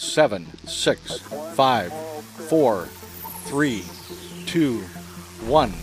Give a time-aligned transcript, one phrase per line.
[0.00, 1.18] Seven, six,
[1.54, 1.92] five,
[2.48, 2.86] four,
[3.44, 3.84] three,
[4.46, 4.78] two,
[5.46, 5.74] one.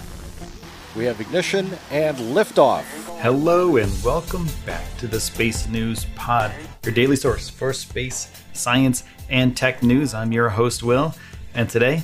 [0.96, 2.82] We have ignition and liftoff.
[3.22, 6.52] Hello and welcome back to the Space News Pod,
[6.84, 10.16] your daily source for space, science, and tech news.
[10.16, 11.14] I'm your host, Will,
[11.54, 12.02] and today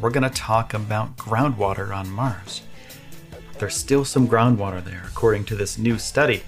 [0.00, 2.62] we're going to talk about groundwater on Mars.
[3.58, 6.44] There's still some groundwater there, according to this new study,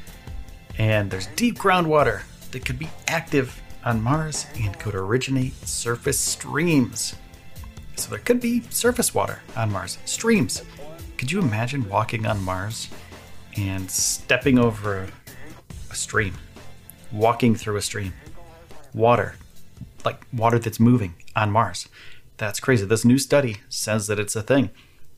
[0.79, 2.23] and there's deep groundwater
[2.53, 7.15] that could be active on Mars and could originate surface streams.
[7.97, 10.63] So there could be surface water on Mars, streams.
[11.17, 12.89] Could you imagine walking on Mars
[13.57, 15.09] and stepping over
[15.91, 16.35] a stream,
[17.11, 18.13] walking through a stream,
[18.95, 19.35] water,
[20.05, 21.89] like water that's moving on Mars?
[22.37, 22.87] That's crazy.
[22.87, 24.71] This new study says that it's a thing.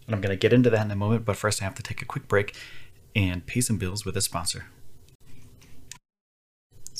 [0.07, 1.83] And I'm going to get into that in a moment, but first I have to
[1.83, 2.57] take a quick break
[3.15, 4.67] and pay some bills with a sponsor.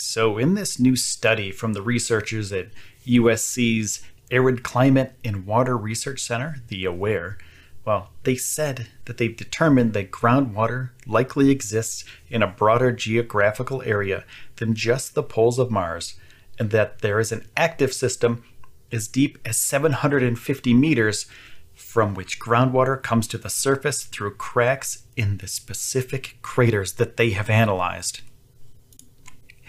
[0.01, 2.69] So, in this new study from the researchers at
[3.07, 7.37] USC's Arid Climate and Water Research Center, the AWARE,
[7.85, 14.25] well, they said that they've determined that groundwater likely exists in a broader geographical area
[14.57, 16.15] than just the poles of Mars,
[16.59, 18.43] and that there is an active system
[18.91, 21.27] as deep as 750 meters
[21.75, 27.31] from which groundwater comes to the surface through cracks in the specific craters that they
[27.31, 28.23] have analyzed.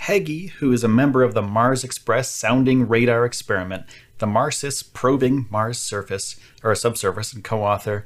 [0.03, 3.85] Heggy, who is a member of the Mars Express sounding radar experiment,
[4.17, 8.03] the MARSIS probing Mars surface or subsurface, and co-author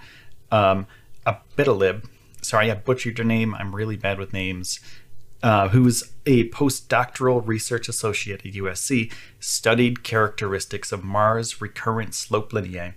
[0.51, 0.87] um,
[1.25, 2.05] Abitalib.
[2.41, 3.55] Sorry, I butchered your name.
[3.55, 4.81] I'm really bad with names.
[5.41, 12.93] Uh, who's a postdoctoral research associate at USC, studied characteristics of Mars' recurrent slope lineae,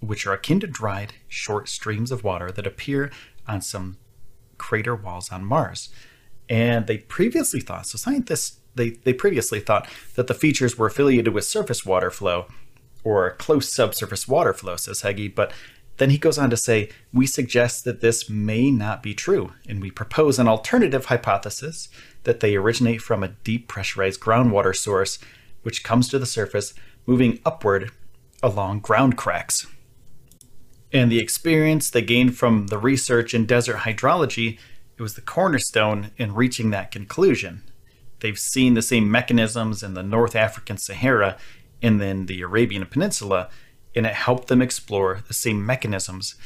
[0.00, 3.12] which are akin to dried, short streams of water that appear
[3.46, 3.98] on some
[4.56, 5.90] crater walls on Mars.
[6.48, 11.32] And they previously thought, so scientists, they, they previously thought that the features were affiliated
[11.32, 12.46] with surface water flow
[13.02, 15.34] or close subsurface water flow, says Heggy.
[15.34, 15.52] But
[15.96, 19.80] then he goes on to say, we suggest that this may not be true, and
[19.80, 21.88] we propose an alternative hypothesis
[22.24, 25.18] that they originate from a deep pressurized groundwater source,
[25.62, 26.74] which comes to the surface,
[27.06, 27.92] moving upward
[28.42, 29.66] along ground cracks.
[30.92, 34.58] And the experience they gained from the research in desert hydrology
[34.96, 37.62] it was the cornerstone in reaching that conclusion.
[38.20, 41.36] They've seen the same mechanisms in the North African Sahara
[41.82, 43.50] and then the Arabian Peninsula,
[43.94, 46.36] and it helped them explore the same mechanisms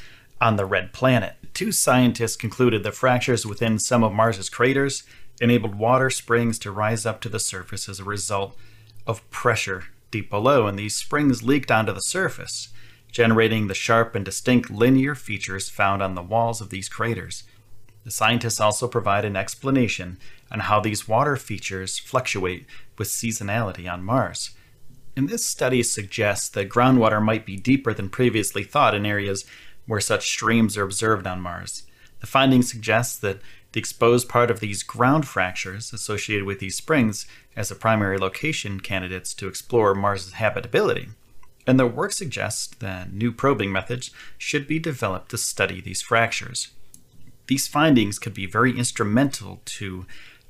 [0.40, 1.34] on the Red Planet.
[1.54, 5.04] Two scientists concluded that fractures within some of Mars's craters
[5.40, 8.56] enabled water springs to rise up to the surface as a result
[9.06, 12.68] of pressure deep below, and these springs leaked onto the surface,
[13.12, 17.44] generating the sharp and distinct linear features found on the walls of these craters.
[18.08, 20.16] The scientists also provide an explanation
[20.50, 22.64] on how these water features fluctuate
[22.96, 24.52] with seasonality on Mars.
[25.14, 29.44] And this study suggests that groundwater might be deeper than previously thought in areas
[29.86, 31.82] where such streams are observed on Mars.
[32.20, 33.42] The finding suggests that
[33.72, 37.26] the exposed part of these ground fractures associated with these springs
[37.56, 41.08] as a primary location candidates to explore Mars' habitability.
[41.66, 46.68] And their work suggests that new probing methods should be developed to study these fractures.
[47.48, 50.06] These findings could be very instrumental to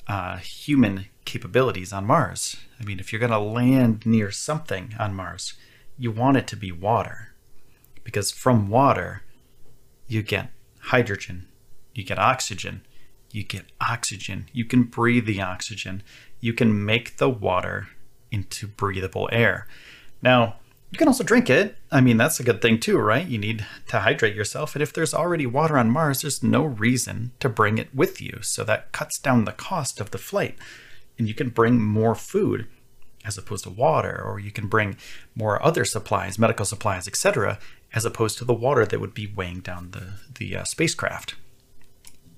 [0.06, 2.56] uh, human capabilities on Mars.
[2.81, 5.55] I mean, if you're going to land near something on Mars,
[5.97, 7.33] you want it to be water.
[8.05, 9.23] Because from water,
[10.06, 10.50] you get
[10.81, 11.49] hydrogen,
[11.95, 12.83] you get oxygen,
[13.31, 14.47] you get oxygen.
[14.53, 16.03] You can breathe the oxygen.
[16.41, 17.89] You can make the water
[18.31, 19.67] into breathable air.
[20.23, 20.56] Now,
[20.90, 21.76] you can also drink it.
[21.90, 23.26] I mean, that's a good thing too, right?
[23.26, 24.75] You need to hydrate yourself.
[24.75, 28.38] And if there's already water on Mars, there's no reason to bring it with you.
[28.40, 30.56] So that cuts down the cost of the flight.
[31.19, 32.67] And you can bring more food.
[33.25, 34.96] as opposed to water, or you can bring
[35.35, 37.58] more other supplies, medical supplies, etc.,
[37.93, 41.35] as opposed to the water that would be weighing down the, the uh, spacecraft.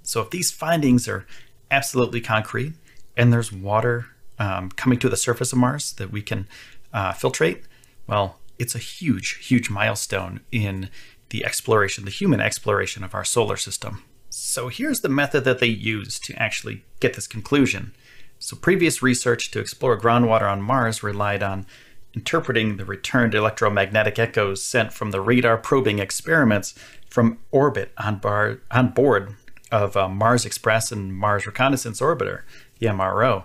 [0.03, 1.27] So if these findings are
[1.71, 2.73] absolutely concrete
[3.17, 4.07] and there's water
[4.39, 6.49] um, coming to the surface of Mars that we can
[6.93, 7.63] uh, filtrate,
[8.09, 10.91] well, it's a huge, huge milestone in
[11.31, 14.03] the exploration, the human exploration of our solar system.
[14.29, 17.95] So here's the method that they used to actually get this conclusion.
[18.39, 21.67] So previous research to explore groundwater on Mars relied on
[22.15, 26.75] interpreting the returned electromagnetic echoes sent from the radar probing experiments
[27.09, 29.37] from orbit on, bar, on board
[29.73, 32.43] of uh, Mars Express and Mars Reconnaissance Orbiter,
[32.79, 33.45] the MRO.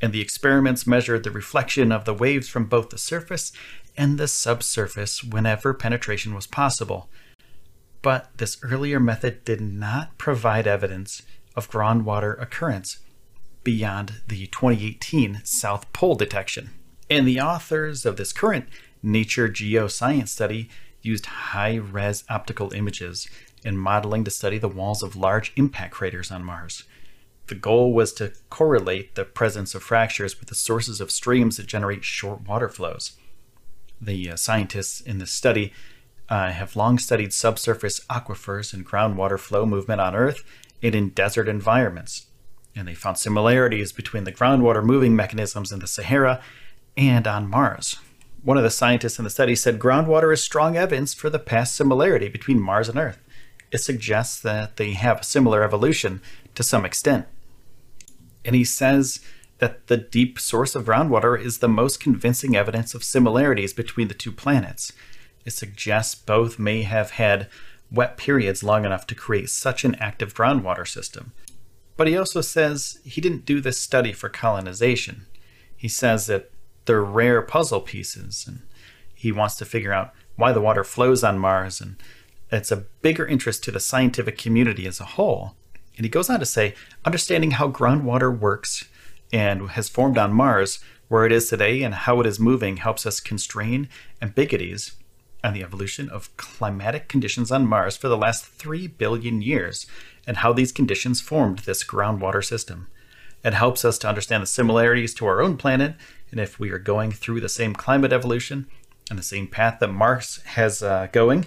[0.00, 3.52] And the experiments measured the reflection of the waves from both the surface
[3.96, 7.10] and the subsurface whenever penetration was possible.
[8.02, 11.22] But this earlier method did not provide evidence
[11.54, 12.98] of groundwater occurrence
[13.62, 16.70] beyond the 2018 South Pole detection.
[17.10, 18.66] And the authors of this current
[19.02, 20.68] Nature Geoscience study
[21.02, 23.28] used high res optical images
[23.64, 26.84] and modeling to study the walls of large impact craters on Mars.
[27.50, 31.66] The goal was to correlate the presence of fractures with the sources of streams that
[31.66, 33.18] generate short water flows.
[34.00, 35.72] The uh, scientists in this study
[36.28, 40.44] uh, have long studied subsurface aquifers and groundwater flow movement on Earth
[40.80, 42.26] and in desert environments.
[42.76, 46.40] And they found similarities between the groundwater moving mechanisms in the Sahara
[46.96, 47.96] and on Mars.
[48.44, 51.74] One of the scientists in the study said groundwater is strong evidence for the past
[51.74, 53.18] similarity between Mars and Earth.
[53.72, 56.22] It suggests that they have a similar evolution
[56.54, 57.26] to some extent.
[58.44, 59.20] And he says
[59.58, 64.14] that the deep source of groundwater is the most convincing evidence of similarities between the
[64.14, 64.92] two planets.
[65.44, 67.48] It suggests both may have had
[67.90, 71.32] wet periods long enough to create such an active groundwater system.
[71.96, 75.26] But he also says he didn't do this study for colonization.
[75.76, 76.50] He says that
[76.86, 78.62] they're rare puzzle pieces, and
[79.14, 81.96] he wants to figure out why the water flows on Mars, and
[82.50, 85.56] it's a bigger interest to the scientific community as a whole.
[85.96, 88.88] And he goes on to say, understanding how groundwater works
[89.32, 93.06] and has formed on Mars, where it is today, and how it is moving helps
[93.06, 93.88] us constrain
[94.22, 94.92] ambiguities
[95.42, 99.86] on the evolution of climatic conditions on Mars for the last 3 billion years
[100.26, 102.88] and how these conditions formed this groundwater system.
[103.42, 105.94] It helps us to understand the similarities to our own planet
[106.30, 108.66] and if we are going through the same climate evolution
[109.08, 111.46] and the same path that Mars has uh, going.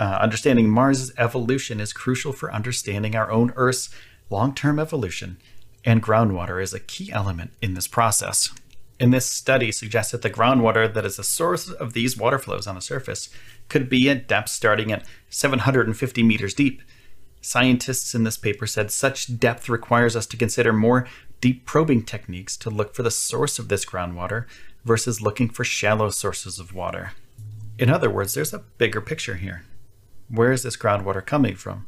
[0.00, 3.90] Uh, understanding Mars' evolution is crucial for understanding our own Earth's
[4.30, 5.38] long term evolution,
[5.84, 8.50] and groundwater is a key element in this process.
[9.00, 12.66] In this study suggests that the groundwater that is the source of these water flows
[12.66, 13.30] on the surface
[13.68, 16.82] could be at depths starting at 750 meters deep.
[17.40, 21.06] Scientists in this paper said such depth requires us to consider more
[21.40, 24.46] deep probing techniques to look for the source of this groundwater
[24.84, 27.12] versus looking for shallow sources of water.
[27.78, 29.62] In other words, there's a bigger picture here.
[30.28, 31.86] Where is this groundwater coming from?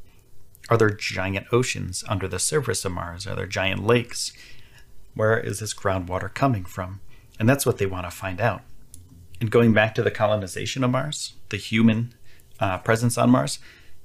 [0.68, 3.26] Are there giant oceans under the surface of Mars?
[3.26, 4.32] Are there giant lakes?
[5.14, 7.00] Where is this groundwater coming from?
[7.38, 8.62] And that's what they want to find out.
[9.40, 12.14] And going back to the colonization of Mars, the human
[12.60, 13.58] uh, presence on Mars,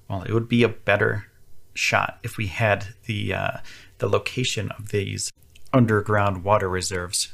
[0.09, 1.27] well, it would be a better
[1.73, 3.57] shot if we had the uh,
[3.97, 5.31] the location of these
[5.73, 7.33] underground water reserves.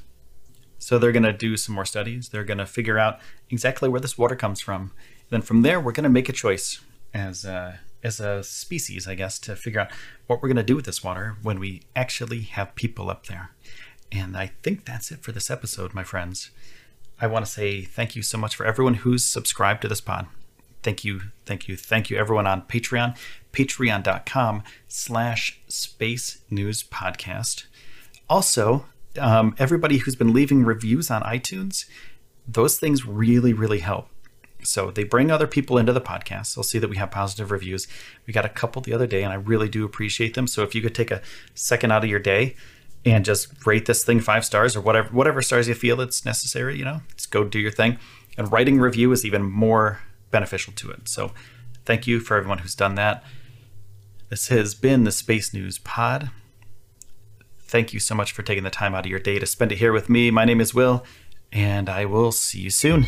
[0.79, 2.29] So they're going to do some more studies.
[2.29, 3.19] They're going to figure out
[3.49, 4.81] exactly where this water comes from.
[4.81, 6.79] And then from there, we're going to make a choice
[7.13, 9.91] as a, as a species, I guess, to figure out
[10.27, 13.51] what we're going to do with this water when we actually have people up there.
[14.11, 16.51] And I think that's it for this episode, my friends.
[17.19, 20.27] I want to say thank you so much for everyone who's subscribed to this pod.
[20.83, 23.15] Thank you, thank you, thank you, everyone on Patreon,
[23.53, 27.65] patreon.com slash space news podcast.
[28.27, 28.85] Also,
[29.19, 31.85] um, everybody who's been leaving reviews on iTunes,
[32.47, 34.09] those things really, really help.
[34.63, 36.55] So they bring other people into the podcast.
[36.55, 37.87] They'll see that we have positive reviews.
[38.25, 40.47] We got a couple the other day, and I really do appreciate them.
[40.47, 41.21] So if you could take a
[41.53, 42.55] second out of your day
[43.05, 46.77] and just rate this thing five stars or whatever whatever stars you feel it's necessary,
[46.77, 47.97] you know, just go do your thing.
[48.37, 49.99] And writing review is even more
[50.29, 51.07] beneficial to it.
[51.07, 51.31] So
[51.85, 53.23] thank you for everyone who's done that.
[54.29, 56.29] This has been the Space News Pod.
[57.59, 59.79] Thank you so much for taking the time out of your day to spend it
[59.79, 60.31] here with me.
[60.31, 61.05] My name is Will,
[61.51, 63.07] and I will see you soon.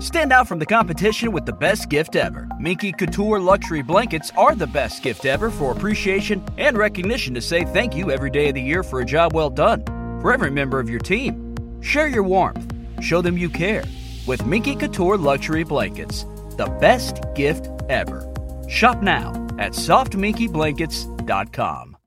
[0.00, 2.48] Stand out from the competition with the best gift ever.
[2.60, 7.64] Minky Couture luxury blankets are the best gift ever for appreciation and recognition to say
[7.64, 9.84] thank you every day of the year for a job well done.
[10.20, 12.72] For every member of your team, share your warmth.
[13.02, 13.84] Show them you care.
[14.26, 16.24] With Minky Couture luxury blankets,
[16.56, 18.24] the best gift ever.
[18.68, 21.97] Shop now at softminkeyblankets.com.